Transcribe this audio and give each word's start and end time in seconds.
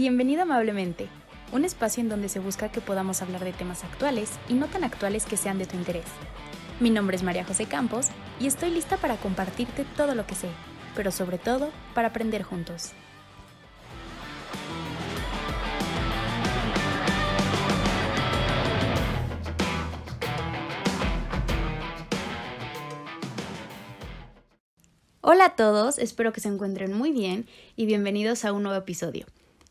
Bienvenido 0.00 0.44
amablemente, 0.44 1.08
un 1.52 1.66
espacio 1.66 2.02
en 2.02 2.08
donde 2.08 2.30
se 2.30 2.38
busca 2.38 2.72
que 2.72 2.80
podamos 2.80 3.20
hablar 3.20 3.44
de 3.44 3.52
temas 3.52 3.84
actuales 3.84 4.30
y 4.48 4.54
no 4.54 4.66
tan 4.66 4.82
actuales 4.82 5.26
que 5.26 5.36
sean 5.36 5.58
de 5.58 5.66
tu 5.66 5.76
interés. 5.76 6.06
Mi 6.80 6.88
nombre 6.88 7.18
es 7.18 7.22
María 7.22 7.44
José 7.44 7.66
Campos 7.66 8.06
y 8.40 8.46
estoy 8.46 8.70
lista 8.70 8.96
para 8.96 9.16
compartirte 9.16 9.84
todo 9.98 10.14
lo 10.14 10.26
que 10.26 10.34
sé, 10.34 10.48
pero 10.96 11.10
sobre 11.10 11.36
todo 11.36 11.68
para 11.94 12.08
aprender 12.08 12.44
juntos. 12.44 12.92
Hola 25.20 25.44
a 25.44 25.56
todos, 25.56 25.98
espero 25.98 26.32
que 26.32 26.40
se 26.40 26.48
encuentren 26.48 26.94
muy 26.94 27.12
bien 27.12 27.46
y 27.76 27.84
bienvenidos 27.84 28.46
a 28.46 28.54
un 28.54 28.62
nuevo 28.62 28.78
episodio. 28.78 29.26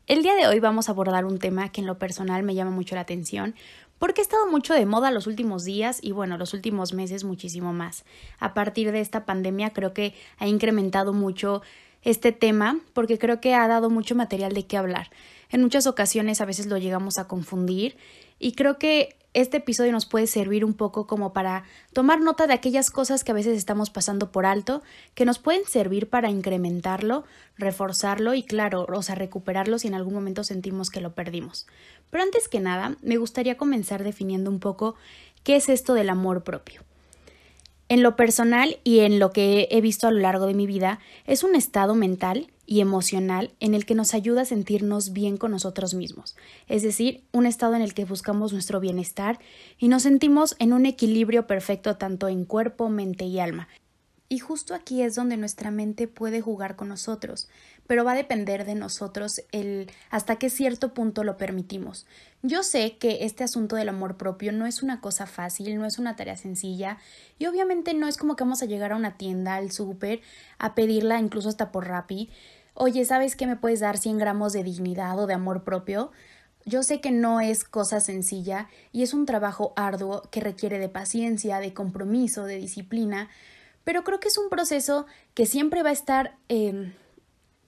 El 0.09 0.23
día 0.23 0.33
de 0.33 0.47
hoy 0.47 0.59
vamos 0.59 0.89
a 0.89 0.93
abordar 0.93 1.23
un 1.23 1.37
tema 1.37 1.71
que 1.71 1.81
en 1.81 1.85
lo 1.85 1.99
personal 1.99 2.41
me 2.41 2.55
llama 2.55 2.71
mucho 2.71 2.95
la 2.95 3.01
atención 3.01 3.53
porque 3.99 4.21
ha 4.21 4.23
estado 4.23 4.47
mucho 4.49 4.73
de 4.73 4.87
moda 4.87 5.11
los 5.11 5.27
últimos 5.27 5.65
días 5.65 5.99
y 6.01 6.13
bueno, 6.13 6.35
los 6.39 6.55
últimos 6.55 6.93
meses 6.93 7.23
muchísimo 7.23 7.73
más. 7.73 8.05
A 8.39 8.55
partir 8.55 8.91
de 8.91 9.01
esta 9.01 9.27
pandemia 9.27 9.71
creo 9.71 9.93
que 9.93 10.15
ha 10.39 10.47
incrementado 10.47 11.13
mucho 11.13 11.61
este 12.01 12.31
tema 12.31 12.79
porque 12.93 13.19
creo 13.19 13.39
que 13.39 13.53
ha 13.53 13.67
dado 13.67 13.91
mucho 13.91 14.15
material 14.15 14.53
de 14.53 14.65
qué 14.65 14.77
hablar. 14.77 15.11
En 15.51 15.61
muchas 15.61 15.85
ocasiones 15.85 16.41
a 16.41 16.45
veces 16.45 16.65
lo 16.65 16.79
llegamos 16.79 17.19
a 17.19 17.27
confundir 17.27 17.95
y 18.39 18.53
creo 18.53 18.79
que 18.79 19.15
este 19.33 19.57
episodio 19.57 19.91
nos 19.91 20.05
puede 20.05 20.27
servir 20.27 20.65
un 20.65 20.73
poco 20.73 21.05
como 21.05 21.33
para 21.33 21.63
tomar 21.93 22.19
nota 22.19 22.47
de 22.47 22.53
aquellas 22.53 22.89
cosas 22.89 23.23
que 23.23 23.31
a 23.31 23.35
veces 23.35 23.57
estamos 23.57 23.89
pasando 23.89 24.31
por 24.31 24.45
alto, 24.45 24.81
que 25.13 25.25
nos 25.25 25.37
pueden 25.37 25.65
servir 25.65 26.09
para 26.09 26.29
incrementarlo, 26.29 27.23
reforzarlo 27.57 28.33
y 28.33 28.43
claro, 28.43 28.87
o 28.91 29.01
sea, 29.03 29.15
recuperarlo 29.15 29.77
si 29.77 29.87
en 29.87 29.93
algún 29.93 30.15
momento 30.15 30.43
sentimos 30.43 30.89
que 30.89 31.01
lo 31.01 31.13
perdimos. 31.13 31.67
Pero 32.09 32.23
antes 32.23 32.47
que 32.47 32.59
nada, 32.59 32.97
me 33.01 33.17
gustaría 33.17 33.57
comenzar 33.57 34.03
definiendo 34.03 34.49
un 34.49 34.59
poco 34.59 34.95
qué 35.43 35.55
es 35.55 35.69
esto 35.69 35.93
del 35.93 36.09
amor 36.09 36.43
propio. 36.43 36.81
En 37.87 38.03
lo 38.03 38.15
personal 38.15 38.79
y 38.83 38.99
en 38.99 39.19
lo 39.19 39.31
que 39.31 39.67
he 39.71 39.81
visto 39.81 40.07
a 40.07 40.11
lo 40.11 40.19
largo 40.19 40.45
de 40.45 40.53
mi 40.53 40.67
vida, 40.67 40.99
es 41.25 41.43
un 41.43 41.55
estado 41.55 41.95
mental 41.95 42.51
y 42.69 42.81
emocional 42.81 43.51
en 43.59 43.73
el 43.73 43.87
que 43.87 43.95
nos 43.95 44.13
ayuda 44.13 44.43
a 44.43 44.45
sentirnos 44.45 45.11
bien 45.11 45.37
con 45.37 45.49
nosotros 45.49 45.95
mismos, 45.95 46.35
es 46.67 46.83
decir, 46.83 47.23
un 47.31 47.47
estado 47.47 47.73
en 47.73 47.81
el 47.81 47.95
que 47.95 48.05
buscamos 48.05 48.53
nuestro 48.53 48.79
bienestar 48.79 49.39
y 49.79 49.87
nos 49.87 50.03
sentimos 50.03 50.55
en 50.59 50.73
un 50.73 50.85
equilibrio 50.85 51.47
perfecto 51.47 51.97
tanto 51.97 52.27
en 52.27 52.45
cuerpo, 52.45 52.87
mente 52.87 53.25
y 53.25 53.39
alma. 53.39 53.69
Y 54.31 54.37
justo 54.37 54.75
aquí 54.75 55.01
es 55.01 55.15
donde 55.15 55.37
nuestra 55.37 55.71
mente 55.71 56.07
puede 56.07 56.39
jugar 56.39 56.75
con 56.75 56.89
nosotros, 56.89 57.49
pero 57.87 58.05
va 58.05 58.11
a 58.11 58.15
depender 58.15 58.63
de 58.63 58.75
nosotros 58.75 59.41
el 59.51 59.89
hasta 60.11 60.35
qué 60.35 60.51
cierto 60.51 60.93
punto 60.93 61.23
lo 61.23 61.37
permitimos. 61.37 62.05
Yo 62.43 62.61
sé 62.61 62.97
que 62.99 63.25
este 63.25 63.43
asunto 63.43 63.75
del 63.75 63.89
amor 63.89 64.17
propio 64.17 64.51
no 64.51 64.67
es 64.67 64.83
una 64.83 65.01
cosa 65.01 65.25
fácil, 65.25 65.75
no 65.79 65.87
es 65.87 65.97
una 65.97 66.15
tarea 66.15 66.37
sencilla, 66.37 66.99
y 67.39 67.47
obviamente 67.47 67.95
no 67.95 68.07
es 68.07 68.17
como 68.17 68.35
que 68.35 68.43
vamos 68.43 68.61
a 68.61 68.67
llegar 68.67 68.91
a 68.91 68.97
una 68.97 69.17
tienda, 69.17 69.55
al 69.55 69.71
súper, 69.71 70.21
a 70.59 70.75
pedirla 70.75 71.19
incluso 71.19 71.49
hasta 71.49 71.71
por 71.71 71.87
Rappi. 71.87 72.29
Oye, 72.81 73.03
¿sabes 73.03 73.35
qué 73.35 73.45
me 73.45 73.57
puedes 73.57 73.81
dar 73.81 73.97
100 73.97 74.19
gramos 74.19 74.53
de 74.53 74.63
dignidad 74.63 75.19
o 75.19 75.27
de 75.27 75.33
amor 75.33 75.65
propio? 75.65 76.13
Yo 76.63 76.81
sé 76.81 77.01
que 77.01 77.11
no 77.11 77.41
es 77.41 77.65
cosa 77.65 77.99
sencilla 77.99 78.69
y 78.93 79.03
es 79.03 79.13
un 79.13 79.25
trabajo 79.25 79.73
arduo 79.75 80.21
que 80.31 80.39
requiere 80.39 80.79
de 80.79 80.87
paciencia, 80.87 81.59
de 81.59 81.73
compromiso, 81.73 82.45
de 82.45 82.55
disciplina, 82.55 83.27
pero 83.83 84.05
creo 84.05 84.21
que 84.21 84.29
es 84.29 84.37
un 84.37 84.47
proceso 84.47 85.07
que 85.33 85.45
siempre 85.45 85.83
va 85.83 85.89
a 85.89 85.91
estar 85.91 86.37
em, 86.47 86.93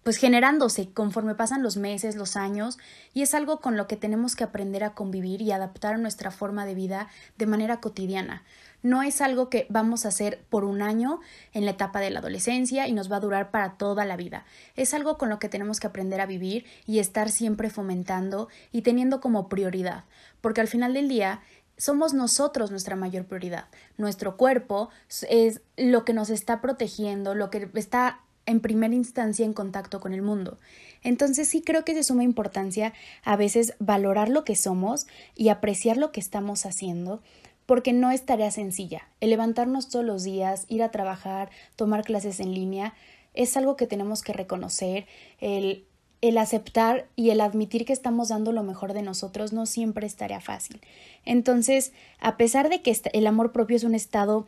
pues 0.03 0.15
generándose 0.15 0.93
conforme 0.93 1.35
pasan 1.35 1.61
los 1.61 1.75
meses, 1.75 2.15
los 2.15 2.37
años, 2.37 2.77
y 3.13 3.21
es 3.21 3.33
algo 3.33 3.59
con 3.59 3.75
lo 3.75 3.87
que 3.87 3.97
tenemos 3.97 4.37
que 4.37 4.45
aprender 4.45 4.85
a 4.85 4.93
convivir 4.93 5.41
y 5.41 5.51
adaptar 5.51 5.99
nuestra 5.99 6.31
forma 6.31 6.65
de 6.65 6.75
vida 6.75 7.09
de 7.37 7.47
manera 7.47 7.81
cotidiana. 7.81 8.43
No 8.83 9.03
es 9.03 9.21
algo 9.21 9.49
que 9.49 9.67
vamos 9.69 10.05
a 10.05 10.09
hacer 10.09 10.43
por 10.49 10.63
un 10.63 10.81
año 10.81 11.19
en 11.53 11.65
la 11.65 11.71
etapa 11.71 11.99
de 11.99 12.09
la 12.09 12.19
adolescencia 12.19 12.87
y 12.87 12.93
nos 12.93 13.11
va 13.11 13.17
a 13.17 13.21
durar 13.21 13.51
para 13.51 13.73
toda 13.73 14.05
la 14.05 14.17
vida. 14.17 14.45
Es 14.75 14.93
algo 14.93 15.17
con 15.17 15.29
lo 15.29 15.39
que 15.39 15.49
tenemos 15.49 15.79
que 15.79 15.87
aprender 15.87 16.21
a 16.21 16.25
vivir 16.25 16.65
y 16.85 16.99
estar 16.99 17.29
siempre 17.29 17.69
fomentando 17.69 18.49
y 18.71 18.81
teniendo 18.81 19.21
como 19.21 19.49
prioridad, 19.49 20.05
porque 20.41 20.61
al 20.61 20.67
final 20.67 20.93
del 20.93 21.07
día 21.07 21.41
somos 21.77 22.13
nosotros 22.13 22.69
nuestra 22.69 22.95
mayor 22.95 23.25
prioridad. 23.25 23.65
Nuestro 23.97 24.37
cuerpo 24.37 24.89
es 25.29 25.61
lo 25.77 26.05
que 26.05 26.13
nos 26.13 26.29
está 26.29 26.61
protegiendo, 26.61 27.33
lo 27.33 27.49
que 27.49 27.69
está 27.73 28.21
en 28.45 28.59
primera 28.59 28.93
instancia 28.93 29.45
en 29.45 29.53
contacto 29.53 29.99
con 29.99 30.13
el 30.13 30.21
mundo. 30.21 30.57
Entonces 31.03 31.47
sí 31.47 31.61
creo 31.61 31.83
que 31.83 31.93
es 31.93 31.97
de 31.97 32.03
suma 32.03 32.23
importancia 32.23 32.93
a 33.23 33.35
veces 33.35 33.73
valorar 33.79 34.29
lo 34.29 34.43
que 34.43 34.55
somos 34.55 35.07
y 35.35 35.49
apreciar 35.49 35.97
lo 35.97 36.11
que 36.11 36.19
estamos 36.19 36.65
haciendo, 36.65 37.21
porque 37.71 37.93
no 37.93 38.11
es 38.11 38.25
tarea 38.25 38.51
sencilla. 38.51 39.07
El 39.21 39.29
levantarnos 39.29 39.87
todos 39.87 40.03
los 40.03 40.23
días, 40.23 40.65
ir 40.67 40.83
a 40.83 40.91
trabajar, 40.91 41.51
tomar 41.77 42.03
clases 42.03 42.41
en 42.41 42.53
línea, 42.53 42.93
es 43.33 43.55
algo 43.55 43.77
que 43.77 43.87
tenemos 43.87 44.23
que 44.23 44.33
reconocer, 44.33 45.07
el 45.39 45.85
el 46.19 46.37
aceptar 46.37 47.07
y 47.15 47.29
el 47.29 47.39
admitir 47.39 47.85
que 47.85 47.93
estamos 47.93 48.27
dando 48.27 48.51
lo 48.51 48.61
mejor 48.63 48.91
de 48.91 49.03
nosotros 49.03 49.53
no 49.53 49.65
siempre 49.65 50.05
es 50.05 50.17
tarea 50.17 50.41
fácil. 50.41 50.81
Entonces, 51.23 51.93
a 52.19 52.35
pesar 52.35 52.67
de 52.67 52.81
que 52.81 52.93
el 53.13 53.25
amor 53.25 53.53
propio 53.53 53.77
es 53.77 53.85
un 53.85 53.95
estado 53.95 54.45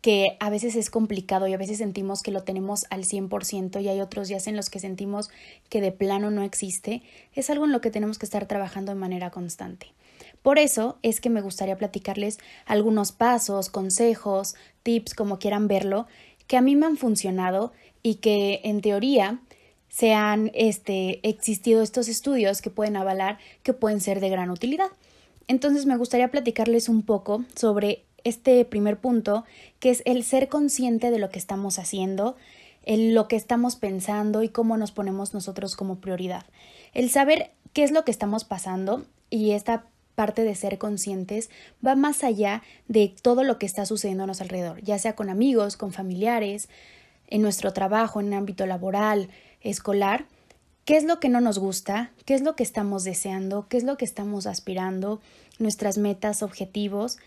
que 0.00 0.36
a 0.40 0.50
veces 0.50 0.74
es 0.74 0.90
complicado 0.90 1.46
y 1.46 1.54
a 1.54 1.56
veces 1.56 1.78
sentimos 1.78 2.22
que 2.22 2.32
lo 2.32 2.42
tenemos 2.42 2.86
al 2.90 3.04
100% 3.04 3.82
y 3.82 3.88
hay 3.88 4.00
otros 4.00 4.26
días 4.26 4.48
en 4.48 4.56
los 4.56 4.68
que 4.68 4.80
sentimos 4.80 5.30
que 5.68 5.80
de 5.80 5.92
plano 5.92 6.32
no 6.32 6.42
existe, 6.42 7.02
es 7.34 7.50
algo 7.50 7.66
en 7.66 7.72
lo 7.72 7.80
que 7.80 7.92
tenemos 7.92 8.18
que 8.18 8.26
estar 8.26 8.46
trabajando 8.46 8.92
de 8.92 8.98
manera 8.98 9.30
constante. 9.30 9.94
Por 10.44 10.58
eso 10.58 10.98
es 11.00 11.22
que 11.22 11.30
me 11.30 11.40
gustaría 11.40 11.78
platicarles 11.78 12.38
algunos 12.66 13.12
pasos, 13.12 13.70
consejos, 13.70 14.56
tips, 14.82 15.14
como 15.14 15.38
quieran 15.38 15.68
verlo, 15.68 16.06
que 16.46 16.58
a 16.58 16.60
mí 16.60 16.76
me 16.76 16.84
han 16.84 16.98
funcionado 16.98 17.72
y 18.02 18.16
que 18.16 18.60
en 18.62 18.82
teoría 18.82 19.40
se 19.88 20.12
han 20.12 20.50
este, 20.52 21.26
existido 21.26 21.80
estos 21.80 22.08
estudios 22.08 22.60
que 22.60 22.68
pueden 22.68 22.98
avalar 22.98 23.38
que 23.62 23.72
pueden 23.72 24.02
ser 24.02 24.20
de 24.20 24.28
gran 24.28 24.50
utilidad. 24.50 24.88
Entonces 25.48 25.86
me 25.86 25.96
gustaría 25.96 26.30
platicarles 26.30 26.90
un 26.90 27.04
poco 27.04 27.46
sobre 27.54 28.04
este 28.22 28.66
primer 28.66 28.98
punto, 28.98 29.46
que 29.80 29.88
es 29.88 30.02
el 30.04 30.24
ser 30.24 30.50
consciente 30.50 31.10
de 31.10 31.20
lo 31.20 31.30
que 31.30 31.38
estamos 31.38 31.78
haciendo, 31.78 32.36
el 32.82 33.14
lo 33.14 33.28
que 33.28 33.36
estamos 33.36 33.76
pensando 33.76 34.42
y 34.42 34.50
cómo 34.50 34.76
nos 34.76 34.92
ponemos 34.92 35.32
nosotros 35.32 35.74
como 35.74 36.00
prioridad. 36.00 36.44
El 36.92 37.08
saber 37.08 37.52
qué 37.72 37.82
es 37.82 37.92
lo 37.92 38.04
que 38.04 38.10
estamos 38.10 38.44
pasando 38.44 39.06
y 39.30 39.52
esta 39.52 39.86
parte 40.14 40.44
de 40.44 40.54
ser 40.54 40.78
conscientes 40.78 41.50
va 41.84 41.96
más 41.96 42.24
allá 42.24 42.62
de 42.88 43.14
todo 43.22 43.44
lo 43.44 43.58
que 43.58 43.66
está 43.66 43.86
sucediendo 43.86 44.24
a 44.24 44.26
nuestro 44.26 44.44
alrededor, 44.44 44.82
ya 44.82 44.98
sea 44.98 45.14
con 45.14 45.30
amigos, 45.30 45.76
con 45.76 45.92
familiares, 45.92 46.68
en 47.28 47.42
nuestro 47.42 47.72
trabajo, 47.72 48.20
en 48.20 48.28
el 48.28 48.34
ámbito 48.34 48.66
laboral, 48.66 49.28
escolar, 49.60 50.26
qué 50.84 50.96
es 50.96 51.04
lo 51.04 51.20
que 51.20 51.28
no 51.28 51.40
nos 51.40 51.58
gusta, 51.58 52.12
qué 52.24 52.34
es 52.34 52.42
lo 52.42 52.54
que 52.56 52.62
estamos 52.62 53.04
deseando, 53.04 53.66
qué 53.68 53.76
es 53.76 53.84
lo 53.84 53.96
que 53.96 54.04
estamos 54.04 54.46
aspirando, 54.46 55.20
nuestras 55.58 55.98
metas, 55.98 56.42
objetivos, 56.42 57.18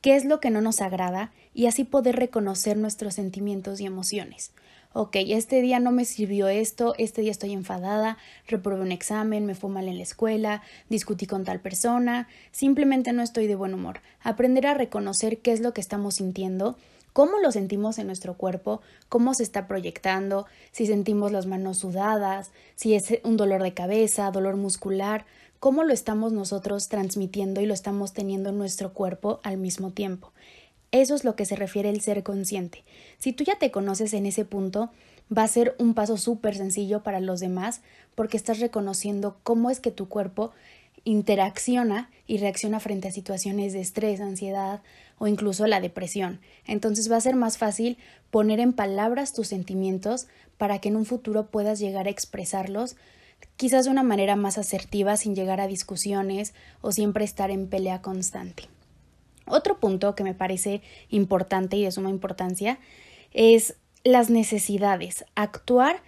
qué 0.00 0.16
es 0.16 0.24
lo 0.24 0.40
que 0.40 0.50
no 0.50 0.60
nos 0.60 0.80
agrada 0.80 1.32
y 1.52 1.66
así 1.66 1.84
poder 1.84 2.16
reconocer 2.16 2.76
nuestros 2.76 3.14
sentimientos 3.14 3.80
y 3.80 3.86
emociones. 3.86 4.52
Ok, 4.92 5.14
este 5.14 5.62
día 5.62 5.78
no 5.78 5.92
me 5.92 6.04
sirvió 6.04 6.48
esto, 6.48 6.94
este 6.98 7.22
día 7.22 7.30
estoy 7.30 7.52
enfadada, 7.52 8.18
reprobé 8.48 8.82
un 8.82 8.90
examen, 8.90 9.46
me 9.46 9.54
fue 9.54 9.70
mal 9.70 9.86
en 9.86 9.98
la 9.98 10.02
escuela, 10.02 10.62
discutí 10.88 11.26
con 11.26 11.44
tal 11.44 11.60
persona, 11.60 12.26
simplemente 12.50 13.12
no 13.12 13.22
estoy 13.22 13.46
de 13.46 13.54
buen 13.54 13.72
humor. 13.72 14.00
Aprender 14.20 14.66
a 14.66 14.74
reconocer 14.74 15.38
qué 15.38 15.52
es 15.52 15.60
lo 15.60 15.72
que 15.72 15.80
estamos 15.80 16.16
sintiendo 16.16 16.76
cómo 17.12 17.38
lo 17.38 17.50
sentimos 17.50 17.98
en 17.98 18.06
nuestro 18.06 18.34
cuerpo, 18.34 18.82
cómo 19.08 19.34
se 19.34 19.42
está 19.42 19.66
proyectando, 19.66 20.46
si 20.70 20.86
sentimos 20.86 21.32
las 21.32 21.46
manos 21.46 21.78
sudadas, 21.78 22.52
si 22.76 22.94
es 22.94 23.18
un 23.24 23.36
dolor 23.36 23.62
de 23.62 23.74
cabeza, 23.74 24.30
dolor 24.30 24.56
muscular, 24.56 25.26
cómo 25.58 25.84
lo 25.84 25.92
estamos 25.92 26.32
nosotros 26.32 26.88
transmitiendo 26.88 27.60
y 27.60 27.66
lo 27.66 27.74
estamos 27.74 28.12
teniendo 28.12 28.50
en 28.50 28.58
nuestro 28.58 28.92
cuerpo 28.92 29.40
al 29.42 29.56
mismo 29.56 29.90
tiempo. 29.90 30.32
Eso 30.92 31.14
es 31.14 31.24
lo 31.24 31.36
que 31.36 31.44
se 31.44 31.56
refiere 31.56 31.88
el 31.88 32.00
ser 32.00 32.22
consciente. 32.22 32.82
Si 33.18 33.32
tú 33.32 33.44
ya 33.44 33.56
te 33.56 33.70
conoces 33.70 34.12
en 34.12 34.26
ese 34.26 34.44
punto, 34.44 34.90
va 35.36 35.44
a 35.44 35.48
ser 35.48 35.76
un 35.78 35.94
paso 35.94 36.16
súper 36.16 36.56
sencillo 36.56 37.02
para 37.02 37.20
los 37.20 37.40
demás 37.40 37.80
porque 38.14 38.36
estás 38.36 38.58
reconociendo 38.58 39.36
cómo 39.44 39.70
es 39.70 39.78
que 39.78 39.92
tu 39.92 40.08
cuerpo 40.08 40.52
interacciona 41.04 42.10
y 42.26 42.38
reacciona 42.38 42.80
frente 42.80 43.08
a 43.08 43.12
situaciones 43.12 43.72
de 43.72 43.80
estrés, 43.80 44.20
ansiedad 44.20 44.82
o 45.18 45.28
incluso 45.28 45.66
la 45.66 45.80
depresión. 45.80 46.40
Entonces 46.66 47.10
va 47.10 47.16
a 47.16 47.20
ser 47.20 47.36
más 47.36 47.58
fácil 47.58 47.96
poner 48.30 48.60
en 48.60 48.72
palabras 48.72 49.32
tus 49.32 49.48
sentimientos 49.48 50.26
para 50.58 50.78
que 50.80 50.88
en 50.88 50.96
un 50.96 51.06
futuro 51.06 51.46
puedas 51.46 51.78
llegar 51.78 52.06
a 52.06 52.10
expresarlos 52.10 52.96
quizás 53.56 53.86
de 53.86 53.90
una 53.90 54.02
manera 54.02 54.36
más 54.36 54.58
asertiva 54.58 55.16
sin 55.16 55.34
llegar 55.34 55.60
a 55.60 55.66
discusiones 55.66 56.52
o 56.82 56.92
siempre 56.92 57.24
estar 57.24 57.50
en 57.50 57.68
pelea 57.68 58.02
constante. 58.02 58.64
Otro 59.50 59.78
punto 59.78 60.14
que 60.14 60.24
me 60.24 60.34
parece 60.34 60.82
importante 61.08 61.76
y 61.76 61.84
de 61.84 61.92
suma 61.92 62.10
importancia 62.10 62.78
es 63.32 63.76
las 64.04 64.30
necesidades, 64.30 65.24
actuar 65.34 66.02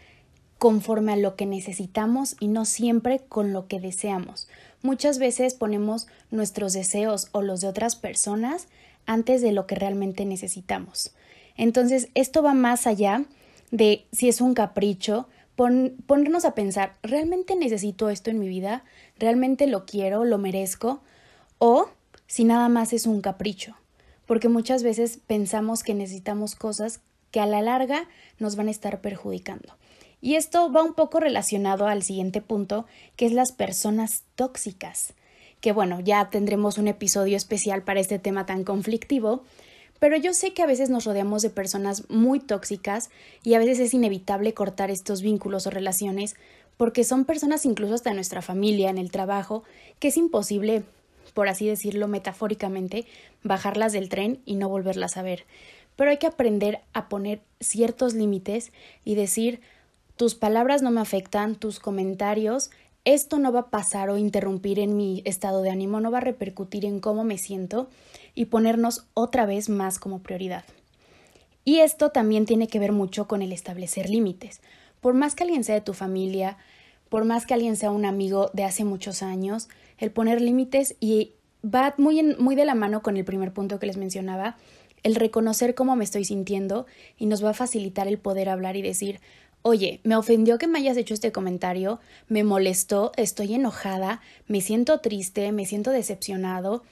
conforme 0.59 1.13
a 1.13 1.17
lo 1.17 1.35
que 1.35 1.45
necesitamos 1.45 2.37
y 2.39 2.47
no 2.47 2.65
siempre 2.65 3.19
con 3.19 3.53
lo 3.53 3.67
que 3.67 3.81
deseamos. 3.81 4.49
Muchas 4.81 5.19
veces 5.19 5.55
ponemos 5.55 6.07
nuestros 6.31 6.73
deseos 6.73 7.29
o 7.33 7.43
los 7.43 7.61
de 7.61 7.69
otras 7.69 7.97
personas 7.97 8.69
antes 9.05 9.43
de 9.43 9.53
lo 9.53 9.67
que 9.67 9.75
realmente 9.75 10.25
necesitamos. 10.25 11.13
Entonces, 11.57 12.09
esto 12.15 12.43
va 12.43 12.55
más 12.55 12.87
allá 12.87 13.25
de 13.71 14.07
si 14.13 14.29
es 14.29 14.41
un 14.41 14.55
capricho, 14.55 15.29
ponernos 15.57 16.45
a 16.45 16.55
pensar, 16.55 16.95
¿realmente 17.03 17.57
necesito 17.57 18.11
esto 18.11 18.31
en 18.31 18.39
mi 18.39 18.49
vida? 18.49 18.85
¿Realmente 19.19 19.67
lo 19.67 19.85
quiero? 19.85 20.25
¿Lo 20.25 20.39
merezco? 20.39 21.03
O 21.59 21.89
si 22.33 22.45
nada 22.45 22.71
más 22.71 22.95
es 22.95 23.05
un 23.05 23.21
capricho, 23.21 23.77
porque 24.25 24.49
muchas 24.49 24.83
veces 24.83 25.19
pensamos 25.27 25.83
que 25.83 25.93
necesitamos 25.93 26.55
cosas 26.55 27.01
que 27.31 27.41
a 27.41 27.47
la 27.47 27.61
larga 27.61 28.09
nos 28.39 28.57
van 28.57 28.69
a 28.69 28.71
estar 28.71 29.03
perjudicando. 29.03 29.77
Y 30.23 30.37
esto 30.37 30.73
va 30.73 30.83
un 30.83 30.95
poco 30.95 31.21
relacionado 31.21 31.89
al 31.89 32.03
siguiente 32.03 32.41
punto, 32.41 32.87
que 33.17 33.27
es 33.27 33.33
las 33.33 33.53
personas 33.53 34.23
tóxicas, 34.35 35.13
que 35.61 35.73
bueno, 35.73 36.01
ya 36.01 36.31
tendremos 36.31 36.79
un 36.79 36.89
episodio 36.89 37.37
especial 37.37 37.83
para 37.83 38.01
este 38.01 38.19
tema 38.19 38.47
tan 38.47 38.65
conflictivo, 38.65 39.45
pero 39.99 40.17
yo 40.17 40.33
sé 40.33 40.55
que 40.55 40.63
a 40.63 40.67
veces 40.67 40.89
nos 40.89 41.05
rodeamos 41.05 41.43
de 41.43 41.51
personas 41.51 42.09
muy 42.09 42.41
tóxicas 42.41 43.11
y 43.43 43.53
a 43.53 43.59
veces 43.59 43.79
es 43.79 43.93
inevitable 43.93 44.55
cortar 44.55 44.91
estos 44.91 45.21
vínculos 45.21 45.67
o 45.67 45.71
relaciones 45.71 46.37
porque 46.79 47.05
son 47.05 47.27
personas 47.27 47.67
incluso 47.67 47.93
hasta 47.93 48.15
nuestra 48.15 48.41
familia, 48.41 48.89
en 48.89 48.97
el 48.97 49.11
trabajo, 49.11 49.65
que 49.99 50.09
es 50.09 50.17
imposible, 50.17 50.83
por 51.35 51.49
así 51.49 51.67
decirlo 51.67 52.09
metafóricamente, 52.09 53.07
bajarlas 53.43 53.93
del 53.93 54.09
tren 54.09 54.41
y 54.45 54.57
no 54.57 54.69
volverlas 54.69 55.17
a 55.17 55.23
ver. 55.23 55.45
Pero 55.97 56.11
hay 56.11 56.19
que 56.19 56.27
aprender 56.27 56.81
a 56.93 57.09
poner 57.09 57.41
ciertos 57.61 58.15
límites 58.15 58.73
y 59.05 59.15
decir 59.15 59.61
tus 60.17 60.35
palabras 60.35 60.83
no 60.83 60.91
me 60.91 61.01
afectan, 61.01 61.55
tus 61.55 61.81
comentarios 61.81 62.71
esto 63.05 63.41
no 63.41 63.53
va 63.53 63.61
a 63.61 63.71
pasar 63.71 64.11
o 64.11 64.19
interrumpir 64.19 64.79
en 64.79 64.97
mi 64.97 65.23
estado 65.25 65.63
de 65.63 65.71
ánimo, 65.71 66.01
no 66.01 66.13
va 66.13 66.19
a 66.19 66.23
repercutir 66.23 66.85
en 66.85 67.01
cómo 67.01 67.25
me 67.25 67.37
siento 67.37 67.89
y 68.35 68.45
ponernos 68.45 69.07
otra 69.15 69.45
vez 69.45 69.69
más 69.69 69.99
como 69.99 70.21
prioridad. 70.21 70.65
Y 71.65 71.81
esto 71.81 72.11
también 72.11 72.47
tiene 72.47 72.69
que 72.69 72.79
ver 72.79 72.93
mucho 72.93 73.27
con 73.27 73.43
el 73.43 73.53
establecer 73.53 74.09
límites. 74.09 74.61
Por 75.01 75.15
más 75.15 75.35
que 75.35 75.43
alguien 75.43 75.65
sea 75.65 75.75
de 75.75 75.81
tu 75.81 75.95
familia, 75.95 76.59
por 77.09 77.25
más 77.25 77.45
que 77.45 77.55
alguien 77.55 77.77
sea 77.77 77.91
un 77.91 78.05
amigo 78.05 78.51
de 78.53 78.65
hace 78.65 78.85
muchos 78.85 79.23
años, 79.23 79.69
el 79.99 80.11
poner 80.11 80.41
límites 80.41 80.97
y 81.01 81.33
va 81.65 81.95
muy, 81.97 82.23
muy 82.39 82.55
de 82.55 82.65
la 82.65 82.75
mano 82.75 83.03
con 83.03 83.17
el 83.17 83.25
primer 83.25 83.53
punto 83.53 83.79
que 83.79 83.87
les 83.87 83.97
mencionaba, 83.97 84.57
el 85.03 85.15
reconocer 85.15 85.75
cómo 85.75 85.97
me 85.97 86.05
estoy 86.05 86.25
sintiendo 86.25 86.87
y 87.19 87.27
nos 87.27 87.45
va 87.45 87.51
a 87.51 87.55
facilitar 87.55 88.07
el 88.07 88.19
poder 88.19 88.49
hablar 88.49 88.77
y 88.77 88.83
decir, 88.83 89.21
Oye, 89.65 90.01
me 90.03 90.17
ofendió 90.17 90.59
que 90.59 90.67
me 90.67 90.81
hayas 90.81 90.97
hecho 90.97 91.15
este 91.15 91.31
comentario, 91.31 92.01
me 92.27 92.43
molestó, 92.43 93.13
estoy 93.17 93.55
enojada, 93.55 94.21
me 94.49 94.61
siento 94.61 94.99
triste, 94.99 95.53
me 95.53 95.67
siento 95.67 95.93
decepcionado, 95.93 96.83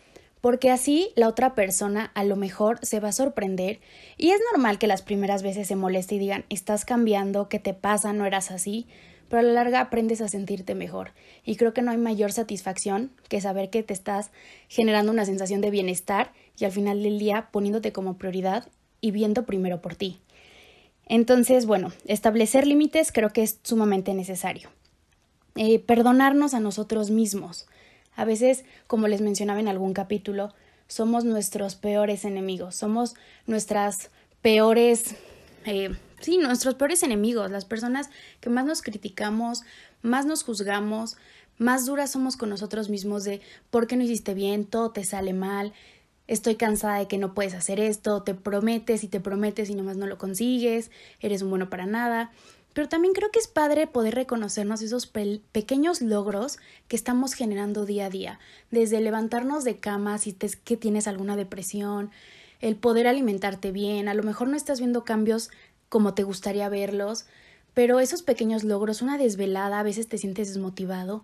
porque 0.40 0.70
así 0.70 1.10
la 1.16 1.26
otra 1.26 1.56
persona 1.56 2.12
a 2.14 2.22
lo 2.22 2.36
mejor 2.36 2.78
se 2.82 3.00
va 3.00 3.08
a 3.08 3.12
sorprender 3.12 3.80
y 4.16 4.30
es 4.30 4.40
normal 4.52 4.78
que 4.78 4.86
las 4.86 5.02
primeras 5.02 5.42
veces 5.42 5.66
se 5.66 5.74
moleste 5.74 6.14
y 6.14 6.20
digan, 6.20 6.44
estás 6.48 6.84
cambiando, 6.84 7.48
¿qué 7.48 7.58
te 7.58 7.74
pasa? 7.74 8.12
No 8.12 8.24
eras 8.24 8.52
así, 8.52 8.86
pero 9.30 9.40
a 9.40 9.42
la 9.42 9.52
larga 9.52 9.80
aprendes 9.80 10.20
a 10.20 10.28
sentirte 10.28 10.74
mejor 10.74 11.12
y 11.44 11.56
creo 11.56 11.72
que 11.72 11.82
no 11.82 11.92
hay 11.92 11.96
mayor 11.96 12.32
satisfacción 12.32 13.12
que 13.28 13.40
saber 13.40 13.70
que 13.70 13.84
te 13.84 13.94
estás 13.94 14.32
generando 14.68 15.12
una 15.12 15.24
sensación 15.24 15.60
de 15.60 15.70
bienestar 15.70 16.32
y 16.58 16.64
al 16.64 16.72
final 16.72 17.02
del 17.02 17.18
día 17.18 17.48
poniéndote 17.52 17.92
como 17.92 18.18
prioridad 18.18 18.68
y 19.00 19.12
viendo 19.12 19.46
primero 19.46 19.80
por 19.80 19.94
ti. 19.94 20.20
Entonces, 21.06 21.64
bueno, 21.64 21.92
establecer 22.06 22.66
límites 22.66 23.12
creo 23.12 23.30
que 23.30 23.42
es 23.42 23.60
sumamente 23.62 24.14
necesario. 24.14 24.68
Eh, 25.54 25.78
perdonarnos 25.78 26.52
a 26.52 26.60
nosotros 26.60 27.10
mismos. 27.10 27.66
A 28.16 28.24
veces, 28.24 28.64
como 28.88 29.08
les 29.08 29.20
mencionaba 29.20 29.60
en 29.60 29.68
algún 29.68 29.92
capítulo, 29.92 30.52
somos 30.88 31.24
nuestros 31.24 31.76
peores 31.76 32.24
enemigos, 32.24 32.74
somos 32.74 33.14
nuestras 33.46 34.10
peores, 34.42 35.14
eh, 35.66 35.90
sí, 36.20 36.38
nuestros 36.38 36.74
peores 36.74 37.02
enemigos, 37.02 37.50
las 37.50 37.64
personas 37.64 38.10
que 38.40 38.50
más 38.50 38.64
nos 38.64 38.82
criticamos, 38.82 39.62
más 40.02 40.26
nos 40.26 40.42
juzgamos, 40.42 41.16
más 41.58 41.86
duras 41.86 42.10
somos 42.12 42.36
con 42.36 42.48
nosotros 42.48 42.88
mismos 42.88 43.24
de 43.24 43.40
por 43.70 43.86
qué 43.86 43.96
no 43.96 44.04
hiciste 44.04 44.34
bien, 44.34 44.64
todo 44.64 44.90
te 44.90 45.04
sale 45.04 45.32
mal, 45.32 45.72
estoy 46.26 46.54
cansada 46.54 46.98
de 46.98 47.08
que 47.08 47.18
no 47.18 47.34
puedes 47.34 47.54
hacer 47.54 47.80
esto, 47.80 48.22
te 48.22 48.34
prometes 48.34 49.04
y 49.04 49.08
te 49.08 49.20
prometes 49.20 49.68
y 49.68 49.74
nomás 49.74 49.96
no 49.96 50.06
lo 50.06 50.16
consigues, 50.16 50.90
eres 51.20 51.42
un 51.42 51.50
bueno 51.50 51.68
para 51.68 51.86
nada. 51.86 52.30
Pero 52.72 52.88
también 52.88 53.14
creo 53.14 53.30
que 53.32 53.40
es 53.40 53.48
padre 53.48 53.88
poder 53.88 54.14
reconocernos 54.14 54.80
esos 54.80 55.06
pequeños 55.06 56.00
logros 56.00 56.58
que 56.86 56.94
estamos 56.94 57.34
generando 57.34 57.84
día 57.84 58.06
a 58.06 58.10
día, 58.10 58.38
desde 58.70 59.00
levantarnos 59.00 59.64
de 59.64 59.76
cama 59.76 60.18
si 60.18 60.32
te 60.32 60.48
que 60.64 60.76
tienes 60.76 61.08
alguna 61.08 61.34
depresión, 61.34 62.10
el 62.60 62.76
poder 62.76 63.08
alimentarte 63.08 63.72
bien, 63.72 64.08
a 64.08 64.14
lo 64.14 64.22
mejor 64.22 64.48
no 64.48 64.56
estás 64.56 64.78
viendo 64.78 65.04
cambios 65.04 65.50
como 65.90 66.14
te 66.14 66.22
gustaría 66.22 66.70
verlos, 66.70 67.26
pero 67.74 68.00
esos 68.00 68.22
pequeños 68.22 68.64
logros, 68.64 69.02
una 69.02 69.18
desvelada, 69.18 69.80
a 69.80 69.82
veces 69.82 70.08
te 70.08 70.16
sientes 70.16 70.48
desmotivado, 70.48 71.22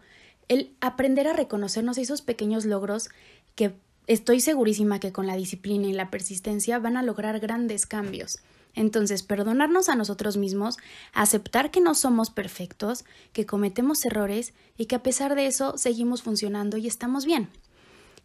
el 0.49 0.77
aprender 0.83 1.27
a 1.27 1.33
reconocernos 1.33 1.97
esos 1.97 2.21
pequeños 2.21 2.67
logros 2.67 3.09
que 3.55 3.75
Estoy 4.07 4.41
segurísima 4.41 5.01
que 5.01 5.13
con 5.13 5.27
la 5.27 5.37
disciplina 5.37 5.89
y 5.89 5.93
la 5.93 6.11
persistencia 6.11 6.79
van 6.79 6.97
a 6.97 7.03
lograr 7.03 7.41
grandes 7.41 7.87
cambios. 7.87 8.39
Entonces, 8.75 9.23
perdonarnos 9.23 9.89
a 9.89 9.97
nosotros 9.97 10.37
mismos, 10.37 10.77
aceptar 11.13 11.71
que 11.71 11.81
no 11.81 11.95
somos 11.95 12.31
perfectos, 12.31 13.05
que 13.33 13.47
cometemos 13.47 14.05
errores 14.05 14.53
y 14.77 14.87
que 14.87 14.95
a 14.95 15.03
pesar 15.03 15.35
de 15.35 15.47
eso 15.47 15.77
seguimos 15.77 16.23
funcionando 16.23 16.77
y 16.77 16.87
estamos 16.87 17.25
bien. 17.25 17.49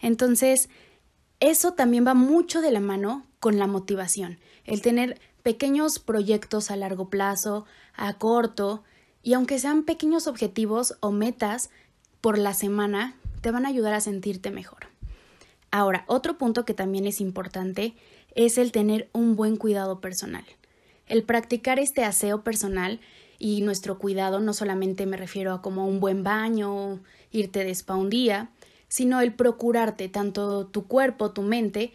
Entonces, 0.01 0.69
eso 1.39 1.73
también 1.73 2.05
va 2.05 2.13
mucho 2.13 2.61
de 2.61 2.71
la 2.71 2.79
mano 2.79 3.25
con 3.39 3.57
la 3.57 3.65
motivación, 3.65 4.39
el 4.65 4.81
tener 4.81 5.19
pequeños 5.43 5.99
proyectos 5.99 6.71
a 6.71 6.75
largo 6.75 7.09
plazo, 7.09 7.65
a 7.95 8.13
corto, 8.13 8.83
y 9.23 9.33
aunque 9.33 9.59
sean 9.59 9.83
pequeños 9.83 10.27
objetivos 10.27 10.95
o 10.99 11.11
metas 11.11 11.69
por 12.21 12.37
la 12.37 12.53
semana, 12.53 13.15
te 13.41 13.51
van 13.51 13.65
a 13.65 13.69
ayudar 13.69 13.93
a 13.93 14.01
sentirte 14.01 14.51
mejor. 14.51 14.87
Ahora, 15.71 16.03
otro 16.07 16.37
punto 16.37 16.65
que 16.65 16.73
también 16.73 17.07
es 17.07 17.21
importante 17.21 17.93
es 18.35 18.57
el 18.57 18.71
tener 18.71 19.09
un 19.13 19.35
buen 19.35 19.55
cuidado 19.57 20.01
personal. 20.01 20.45
El 21.07 21.23
practicar 21.23 21.79
este 21.79 22.03
aseo 22.03 22.43
personal 22.43 22.99
y 23.39 23.61
nuestro 23.61 23.97
cuidado 23.97 24.39
no 24.39 24.53
solamente 24.53 25.05
me 25.05 25.17
refiero 25.17 25.53
a 25.53 25.61
como 25.61 25.87
un 25.87 25.99
buen 25.99 26.23
baño, 26.23 26.99
irte 27.31 27.63
de 27.63 27.71
spa 27.71 27.95
un 27.95 28.09
día, 28.09 28.49
sino 28.87 29.21
el 29.21 29.33
procurarte 29.33 30.09
tanto 30.09 30.67
tu 30.67 30.87
cuerpo, 30.87 31.31
tu 31.31 31.41
mente, 31.41 31.93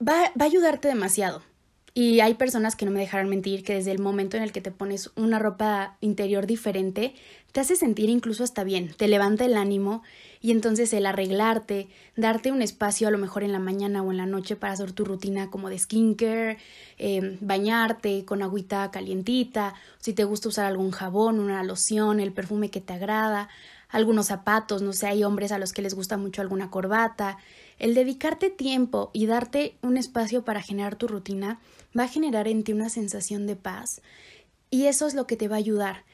va, 0.00 0.32
va 0.38 0.44
a 0.44 0.44
ayudarte 0.44 0.88
demasiado. 0.88 1.42
Y 1.94 2.20
hay 2.20 2.34
personas 2.34 2.74
que 2.74 2.86
no 2.86 2.90
me 2.90 3.00
dejarán 3.00 3.28
mentir 3.28 3.64
que 3.64 3.74
desde 3.74 3.92
el 3.92 3.98
momento 3.98 4.38
en 4.38 4.42
el 4.42 4.52
que 4.52 4.62
te 4.62 4.70
pones 4.70 5.10
una 5.14 5.38
ropa 5.38 5.98
interior 6.00 6.46
diferente, 6.46 7.14
te 7.52 7.60
hace 7.60 7.76
sentir 7.76 8.08
incluso 8.08 8.44
hasta 8.44 8.64
bien, 8.64 8.94
te 8.96 9.08
levanta 9.08 9.44
el 9.44 9.58
ánimo. 9.58 10.02
Y 10.40 10.52
entonces 10.52 10.92
el 10.94 11.04
arreglarte, 11.04 11.88
darte 12.16 12.50
un 12.50 12.62
espacio 12.62 13.08
a 13.08 13.10
lo 13.10 13.18
mejor 13.18 13.44
en 13.44 13.52
la 13.52 13.58
mañana 13.58 14.02
o 14.02 14.10
en 14.10 14.16
la 14.16 14.26
noche 14.26 14.56
para 14.56 14.72
hacer 14.72 14.92
tu 14.92 15.04
rutina 15.04 15.50
como 15.50 15.68
de 15.68 15.78
skincare, 15.78 16.56
eh, 16.96 17.36
bañarte 17.42 18.24
con 18.24 18.42
agüita 18.42 18.90
calientita, 18.90 19.74
si 19.98 20.14
te 20.14 20.24
gusta 20.24 20.48
usar 20.48 20.64
algún 20.64 20.92
jabón, 20.92 21.38
una 21.38 21.62
loción, 21.62 22.20
el 22.20 22.32
perfume 22.32 22.70
que 22.70 22.80
te 22.80 22.94
agrada, 22.94 23.50
algunos 23.92 24.26
zapatos, 24.26 24.82
no 24.82 24.92
sé, 24.92 25.06
hay 25.06 25.22
hombres 25.22 25.52
a 25.52 25.58
los 25.58 25.72
que 25.72 25.82
les 25.82 25.94
gusta 25.94 26.16
mucho 26.16 26.42
alguna 26.42 26.70
corbata. 26.70 27.38
El 27.78 27.94
dedicarte 27.94 28.50
tiempo 28.50 29.10
y 29.12 29.26
darte 29.26 29.76
un 29.82 29.96
espacio 29.96 30.44
para 30.44 30.62
generar 30.62 30.96
tu 30.96 31.06
rutina 31.06 31.60
va 31.96 32.04
a 32.04 32.08
generar 32.08 32.48
en 32.48 32.64
ti 32.64 32.72
una 32.72 32.88
sensación 32.88 33.46
de 33.46 33.54
paz 33.54 34.02
y 34.70 34.86
eso 34.86 35.06
es 35.06 35.14
lo 35.14 35.26
que 35.26 35.36
te 35.36 35.46
va 35.46 35.56
a 35.56 35.58
ayudar 35.58 36.04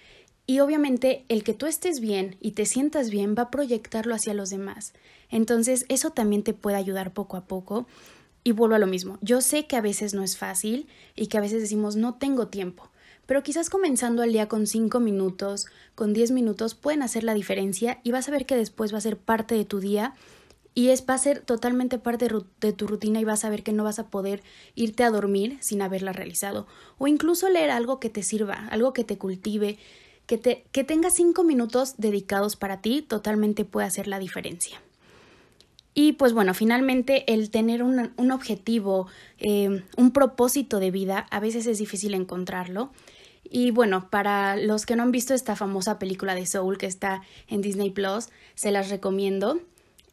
y 0.48 0.60
obviamente 0.60 1.26
el 1.28 1.44
que 1.44 1.52
tú 1.52 1.66
estés 1.66 2.00
bien 2.00 2.36
y 2.40 2.52
te 2.52 2.64
sientas 2.64 3.10
bien 3.10 3.34
va 3.38 3.42
a 3.42 3.50
proyectarlo 3.50 4.14
hacia 4.14 4.32
los 4.32 4.48
demás. 4.48 4.94
Entonces 5.28 5.84
eso 5.90 6.10
también 6.10 6.42
te 6.42 6.54
puede 6.54 6.78
ayudar 6.78 7.12
poco 7.12 7.36
a 7.36 7.44
poco. 7.44 7.86
Y 8.44 8.52
vuelvo 8.52 8.76
a 8.76 8.78
lo 8.78 8.86
mismo. 8.86 9.18
Yo 9.20 9.42
sé 9.42 9.66
que 9.66 9.76
a 9.76 9.82
veces 9.82 10.14
no 10.14 10.22
es 10.22 10.38
fácil 10.38 10.88
y 11.14 11.26
que 11.26 11.36
a 11.36 11.42
veces 11.42 11.60
decimos 11.60 11.96
no 11.96 12.14
tengo 12.14 12.48
tiempo. 12.48 12.88
Pero 13.28 13.42
quizás 13.42 13.68
comenzando 13.68 14.22
el 14.22 14.32
día 14.32 14.48
con 14.48 14.66
5 14.66 15.00
minutos, 15.00 15.66
con 15.94 16.14
10 16.14 16.30
minutos, 16.30 16.74
pueden 16.74 17.02
hacer 17.02 17.24
la 17.24 17.34
diferencia 17.34 18.00
y 18.02 18.10
vas 18.10 18.26
a 18.26 18.30
ver 18.30 18.46
que 18.46 18.56
después 18.56 18.90
va 18.90 18.96
a 18.96 19.02
ser 19.02 19.18
parte 19.18 19.54
de 19.54 19.66
tu 19.66 19.80
día 19.80 20.14
y 20.72 20.88
es, 20.88 21.04
va 21.06 21.12
a 21.12 21.18
ser 21.18 21.40
totalmente 21.40 21.98
parte 21.98 22.26
de 22.60 22.72
tu 22.72 22.86
rutina 22.86 23.20
y 23.20 23.24
vas 23.24 23.44
a 23.44 23.50
ver 23.50 23.62
que 23.62 23.74
no 23.74 23.84
vas 23.84 23.98
a 23.98 24.08
poder 24.08 24.42
irte 24.74 25.04
a 25.04 25.10
dormir 25.10 25.58
sin 25.60 25.82
haberla 25.82 26.14
realizado. 26.14 26.66
O 26.96 27.06
incluso 27.06 27.50
leer 27.50 27.70
algo 27.70 28.00
que 28.00 28.08
te 28.08 28.22
sirva, 28.22 28.66
algo 28.70 28.94
que 28.94 29.04
te 29.04 29.18
cultive, 29.18 29.76
que, 30.24 30.38
te, 30.38 30.64
que 30.72 30.82
tengas 30.82 31.12
cinco 31.12 31.44
minutos 31.44 31.96
dedicados 31.98 32.56
para 32.56 32.80
ti 32.80 33.02
totalmente 33.02 33.66
puede 33.66 33.86
hacer 33.86 34.08
la 34.08 34.18
diferencia. 34.18 34.80
Y 35.92 36.12
pues 36.12 36.32
bueno, 36.32 36.54
finalmente 36.54 37.30
el 37.30 37.50
tener 37.50 37.82
un, 37.82 38.10
un 38.16 38.30
objetivo, 38.30 39.06
eh, 39.36 39.84
un 39.98 40.12
propósito 40.12 40.80
de 40.80 40.90
vida, 40.90 41.26
a 41.30 41.40
veces 41.40 41.66
es 41.66 41.76
difícil 41.76 42.14
encontrarlo. 42.14 42.90
Y 43.50 43.70
bueno, 43.70 44.10
para 44.10 44.56
los 44.56 44.84
que 44.84 44.96
no 44.96 45.02
han 45.02 45.12
visto 45.12 45.32
esta 45.34 45.56
famosa 45.56 45.98
película 45.98 46.34
de 46.34 46.46
Soul 46.46 46.76
que 46.76 46.86
está 46.86 47.22
en 47.48 47.62
Disney 47.62 47.90
Plus, 47.90 48.28
se 48.54 48.70
las 48.70 48.90
recomiendo. 48.90 49.60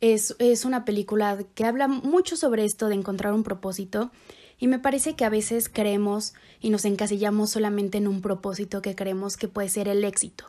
Es, 0.02 0.36
es 0.40 0.66
una 0.66 0.86
película 0.86 1.38
que 1.54 1.66
habla 1.66 1.88
mucho 1.88 2.38
sobre 2.38 2.64
esto 2.64 2.88
de 2.88 2.96
encontrar 2.96 3.34
un 3.34 3.44
propósito 3.44 4.12
y 4.58 4.68
me 4.68 4.80
parece 4.80 5.16
que 5.16 5.26
a 5.26 5.30
veces 5.30 5.70
creemos 5.70 6.34
y 6.62 6.70
nos 6.70 6.86
encasillamos 6.86 7.50
solamente 7.50 7.98
en 7.98 8.08
un 8.08 8.22
propósito 8.22 8.82
que 8.82 8.96
creemos 8.96 9.36
que 9.36 9.48
puede 9.48 9.70
ser 9.70 9.88
el 9.88 10.04
éxito. 10.04 10.46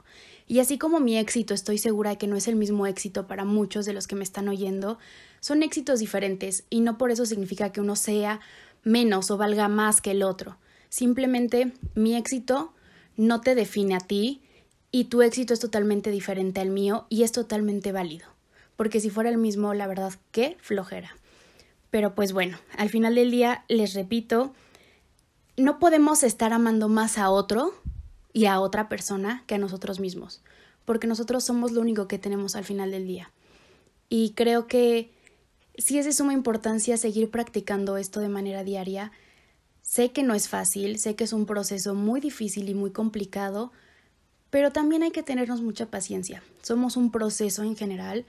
Y 0.46 0.60
así 0.60 0.78
como 0.78 1.00
mi 1.00 1.18
éxito 1.18 1.54
estoy 1.54 1.78
segura 1.78 2.16
que 2.16 2.28
no 2.28 2.36
es 2.36 2.46
el 2.46 2.54
mismo 2.54 2.86
éxito 2.86 3.26
para 3.26 3.44
muchos 3.44 3.84
de 3.84 3.92
los 3.92 4.06
que 4.06 4.14
me 4.14 4.22
están 4.22 4.48
oyendo, 4.48 4.98
son 5.40 5.64
éxitos 5.64 5.98
diferentes 5.98 6.64
y 6.70 6.80
no 6.80 6.98
por 6.98 7.10
eso 7.10 7.26
significa 7.26 7.72
que 7.72 7.80
uno 7.80 7.96
sea 7.96 8.40
menos 8.84 9.30
o 9.32 9.36
valga 9.36 9.66
más 9.66 10.00
que 10.00 10.12
el 10.12 10.22
otro. 10.22 10.56
Simplemente 10.88 11.72
mi 11.96 12.14
éxito 12.14 12.72
no 13.16 13.40
te 13.40 13.54
define 13.54 13.94
a 13.94 14.00
ti 14.00 14.42
y 14.90 15.04
tu 15.04 15.22
éxito 15.22 15.54
es 15.54 15.60
totalmente 15.60 16.10
diferente 16.10 16.60
al 16.60 16.70
mío 16.70 17.06
y 17.08 17.22
es 17.22 17.32
totalmente 17.32 17.92
válido. 17.92 18.26
Porque 18.76 19.00
si 19.00 19.10
fuera 19.10 19.30
el 19.30 19.38
mismo, 19.38 19.74
la 19.74 19.86
verdad, 19.86 20.12
qué 20.32 20.56
flojera. 20.60 21.16
Pero 21.90 22.14
pues 22.14 22.32
bueno, 22.32 22.58
al 22.76 22.90
final 22.90 23.14
del 23.14 23.30
día, 23.30 23.64
les 23.68 23.94
repito, 23.94 24.52
no 25.56 25.78
podemos 25.78 26.22
estar 26.22 26.52
amando 26.52 26.88
más 26.88 27.18
a 27.18 27.30
otro 27.30 27.74
y 28.32 28.46
a 28.46 28.60
otra 28.60 28.88
persona 28.88 29.44
que 29.46 29.54
a 29.54 29.58
nosotros 29.58 29.98
mismos, 29.98 30.42
porque 30.84 31.06
nosotros 31.06 31.44
somos 31.44 31.72
lo 31.72 31.80
único 31.80 32.06
que 32.06 32.18
tenemos 32.18 32.54
al 32.54 32.64
final 32.64 32.90
del 32.90 33.06
día. 33.06 33.30
Y 34.08 34.32
creo 34.32 34.66
que 34.66 35.10
sí 35.78 35.98
es 35.98 36.04
de 36.04 36.12
suma 36.12 36.32
importancia 36.32 36.96
seguir 36.96 37.30
practicando 37.30 37.96
esto 37.96 38.20
de 38.20 38.28
manera 38.28 38.62
diaria. 38.62 39.10
Sé 39.86 40.10
que 40.10 40.24
no 40.24 40.34
es 40.34 40.48
fácil, 40.48 40.98
sé 40.98 41.14
que 41.14 41.22
es 41.22 41.32
un 41.32 41.46
proceso 41.46 41.94
muy 41.94 42.20
difícil 42.20 42.68
y 42.68 42.74
muy 42.74 42.90
complicado, 42.90 43.70
pero 44.50 44.72
también 44.72 45.04
hay 45.04 45.12
que 45.12 45.22
tenernos 45.22 45.62
mucha 45.62 45.92
paciencia. 45.92 46.42
Somos 46.60 46.96
un 46.96 47.12
proceso 47.12 47.62
en 47.62 47.76
general 47.76 48.26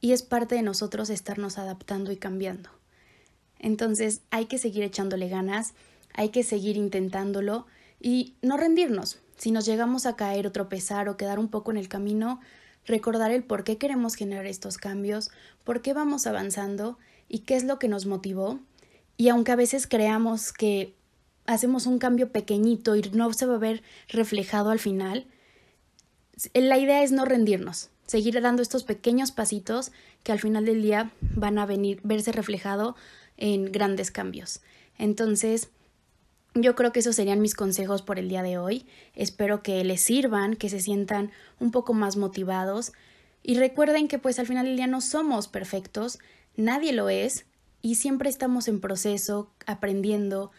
y 0.00 0.12
es 0.12 0.22
parte 0.22 0.54
de 0.54 0.62
nosotros 0.62 1.10
estarnos 1.10 1.58
adaptando 1.58 2.10
y 2.10 2.16
cambiando. 2.16 2.70
Entonces 3.58 4.22
hay 4.30 4.46
que 4.46 4.56
seguir 4.56 4.82
echándole 4.82 5.28
ganas, 5.28 5.74
hay 6.14 6.30
que 6.30 6.42
seguir 6.42 6.78
intentándolo 6.78 7.66
y 8.00 8.36
no 8.40 8.56
rendirnos. 8.56 9.18
Si 9.36 9.50
nos 9.50 9.66
llegamos 9.66 10.06
a 10.06 10.16
caer 10.16 10.46
o 10.46 10.52
tropezar 10.52 11.10
o 11.10 11.18
quedar 11.18 11.38
un 11.38 11.48
poco 11.48 11.70
en 11.70 11.76
el 11.76 11.88
camino, 11.88 12.40
recordar 12.86 13.30
el 13.30 13.44
por 13.44 13.62
qué 13.62 13.76
queremos 13.76 14.14
generar 14.14 14.46
estos 14.46 14.78
cambios, 14.78 15.30
por 15.64 15.82
qué 15.82 15.92
vamos 15.92 16.26
avanzando 16.26 16.98
y 17.28 17.40
qué 17.40 17.56
es 17.56 17.64
lo 17.64 17.78
que 17.78 17.88
nos 17.88 18.06
motivó. 18.06 18.58
Y 19.18 19.28
aunque 19.28 19.52
a 19.52 19.56
veces 19.56 19.88
creamos 19.88 20.52
que 20.52 20.94
hacemos 21.44 21.86
un 21.86 21.98
cambio 21.98 22.30
pequeñito 22.30 22.94
y 22.94 23.02
no 23.12 23.32
se 23.32 23.46
va 23.46 23.56
a 23.56 23.58
ver 23.58 23.82
reflejado 24.08 24.70
al 24.70 24.78
final, 24.78 25.26
la 26.54 26.78
idea 26.78 27.02
es 27.02 27.10
no 27.10 27.24
rendirnos, 27.24 27.90
seguir 28.06 28.40
dando 28.40 28.62
estos 28.62 28.84
pequeños 28.84 29.32
pasitos 29.32 29.90
que 30.22 30.30
al 30.30 30.38
final 30.38 30.64
del 30.64 30.82
día 30.82 31.10
van 31.20 31.58
a 31.58 31.66
venir 31.66 32.00
verse 32.04 32.30
reflejado 32.30 32.94
en 33.36 33.72
grandes 33.72 34.12
cambios. 34.12 34.60
Entonces, 34.98 35.68
yo 36.54 36.76
creo 36.76 36.92
que 36.92 37.00
esos 37.00 37.16
serían 37.16 37.40
mis 37.40 37.56
consejos 37.56 38.02
por 38.02 38.20
el 38.20 38.28
día 38.28 38.44
de 38.44 38.56
hoy. 38.58 38.86
Espero 39.16 39.64
que 39.64 39.82
les 39.82 40.00
sirvan, 40.00 40.54
que 40.54 40.68
se 40.68 40.78
sientan 40.78 41.32
un 41.58 41.72
poco 41.72 41.92
más 41.92 42.16
motivados 42.16 42.92
y 43.42 43.56
recuerden 43.58 44.06
que 44.06 44.18
pues 44.18 44.38
al 44.38 44.46
final 44.46 44.66
del 44.66 44.76
día 44.76 44.86
no 44.86 45.00
somos 45.00 45.48
perfectos, 45.48 46.20
nadie 46.56 46.92
lo 46.92 47.08
es 47.08 47.46
y 47.82 47.96
siempre 47.96 48.28
estamos 48.28 48.68
en 48.68 48.80
proceso, 48.80 49.50
aprendiendo 49.66 50.50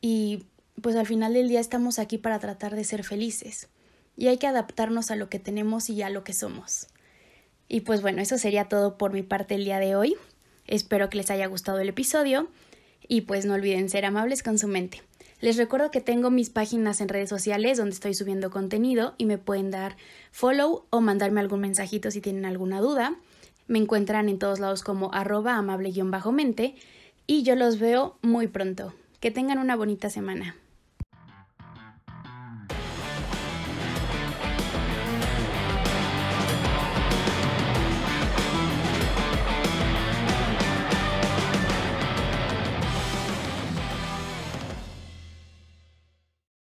y 0.00 0.46
pues 0.80 0.96
al 0.96 1.06
final 1.06 1.34
del 1.34 1.48
día 1.48 1.60
estamos 1.60 1.98
aquí 1.98 2.18
para 2.18 2.38
tratar 2.38 2.74
de 2.74 2.84
ser 2.84 3.04
felices 3.04 3.68
y 4.16 4.28
hay 4.28 4.38
que 4.38 4.46
adaptarnos 4.46 5.10
a 5.10 5.16
lo 5.16 5.28
que 5.28 5.38
tenemos 5.38 5.90
y 5.90 6.02
a 6.02 6.10
lo 6.10 6.24
que 6.24 6.32
somos. 6.32 6.88
Y 7.68 7.80
pues 7.80 8.02
bueno, 8.02 8.20
eso 8.20 8.38
sería 8.38 8.68
todo 8.68 8.98
por 8.98 9.12
mi 9.12 9.22
parte 9.22 9.54
el 9.54 9.64
día 9.64 9.78
de 9.78 9.96
hoy. 9.96 10.16
Espero 10.66 11.08
que 11.08 11.16
les 11.16 11.30
haya 11.30 11.46
gustado 11.46 11.78
el 11.80 11.88
episodio 11.88 12.48
y 13.08 13.22
pues 13.22 13.46
no 13.46 13.54
olviden 13.54 13.88
ser 13.88 14.04
amables 14.04 14.42
con 14.42 14.58
su 14.58 14.68
mente. 14.68 15.02
Les 15.40 15.56
recuerdo 15.56 15.90
que 15.90 16.00
tengo 16.00 16.30
mis 16.30 16.50
páginas 16.50 17.00
en 17.00 17.08
redes 17.08 17.28
sociales 17.28 17.76
donde 17.76 17.94
estoy 17.94 18.14
subiendo 18.14 18.50
contenido 18.50 19.14
y 19.18 19.26
me 19.26 19.38
pueden 19.38 19.70
dar 19.70 19.96
follow 20.30 20.86
o 20.90 21.00
mandarme 21.00 21.40
algún 21.40 21.60
mensajito 21.60 22.10
si 22.10 22.20
tienen 22.20 22.44
alguna 22.44 22.80
duda. 22.80 23.16
Me 23.66 23.78
encuentran 23.78 24.28
en 24.28 24.38
todos 24.38 24.60
lados 24.60 24.82
como 24.82 25.12
arroba 25.12 25.56
amable-mente 25.56 26.74
y 27.26 27.42
yo 27.42 27.56
los 27.56 27.78
veo 27.78 28.18
muy 28.22 28.46
pronto. 28.46 28.92
Que 29.20 29.30
tengan 29.30 29.58
una 29.58 29.76
bonita 29.76 30.10
semana. 30.10 30.56